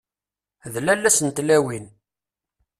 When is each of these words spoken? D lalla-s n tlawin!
D 0.73 0.75
lalla-s 0.85 1.19
n 1.21 1.27
tlawin! 1.37 1.85